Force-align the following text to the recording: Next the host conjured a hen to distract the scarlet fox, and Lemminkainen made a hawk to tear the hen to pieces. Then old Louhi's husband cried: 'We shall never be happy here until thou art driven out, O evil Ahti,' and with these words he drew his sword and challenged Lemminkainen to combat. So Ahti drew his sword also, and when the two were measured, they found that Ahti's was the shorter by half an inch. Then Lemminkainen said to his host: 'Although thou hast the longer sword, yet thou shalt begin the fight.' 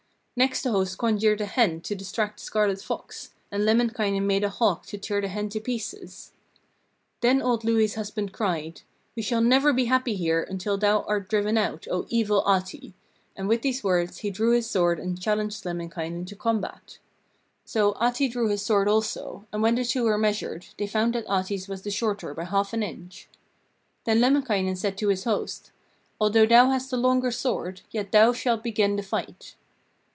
Next 0.37 0.63
the 0.63 0.71
host 0.71 0.97
conjured 0.97 1.39
a 1.39 1.45
hen 1.45 1.81
to 1.81 1.93
distract 1.93 2.39
the 2.39 2.45
scarlet 2.45 2.81
fox, 2.81 3.31
and 3.51 3.63
Lemminkainen 3.63 4.25
made 4.25 4.43
a 4.43 4.49
hawk 4.49 4.87
to 4.87 4.97
tear 4.97 5.21
the 5.21 5.27
hen 5.27 5.49
to 5.49 5.59
pieces. 5.59 6.31
Then 7.19 7.43
old 7.43 7.63
Louhi's 7.63 7.93
husband 7.93 8.33
cried: 8.33 8.81
'We 9.15 9.21
shall 9.21 9.41
never 9.41 9.71
be 9.71 9.85
happy 9.85 10.15
here 10.15 10.41
until 10.41 10.79
thou 10.79 11.01
art 11.01 11.29
driven 11.29 11.59
out, 11.59 11.85
O 11.91 12.07
evil 12.09 12.41
Ahti,' 12.43 12.95
and 13.35 13.47
with 13.47 13.61
these 13.61 13.83
words 13.83 14.19
he 14.19 14.31
drew 14.31 14.53
his 14.55 14.67
sword 14.67 14.99
and 14.99 15.21
challenged 15.21 15.63
Lemminkainen 15.63 16.25
to 16.25 16.35
combat. 16.35 16.97
So 17.63 17.91
Ahti 17.99 18.27
drew 18.27 18.47
his 18.49 18.63
sword 18.63 18.87
also, 18.87 19.45
and 19.53 19.61
when 19.61 19.75
the 19.75 19.85
two 19.85 20.05
were 20.05 20.17
measured, 20.17 20.65
they 20.79 20.87
found 20.87 21.13
that 21.13 21.27
Ahti's 21.29 21.67
was 21.67 21.83
the 21.83 21.91
shorter 21.91 22.33
by 22.33 22.45
half 22.45 22.73
an 22.73 22.81
inch. 22.81 23.27
Then 24.05 24.19
Lemminkainen 24.19 24.77
said 24.77 24.97
to 24.99 25.09
his 25.09 25.25
host: 25.25 25.71
'Although 26.19 26.47
thou 26.47 26.69
hast 26.71 26.89
the 26.89 26.97
longer 26.97 27.29
sword, 27.29 27.81
yet 27.91 28.11
thou 28.11 28.31
shalt 28.33 28.63
begin 28.63 28.95
the 28.95 29.03
fight.' 29.03 29.55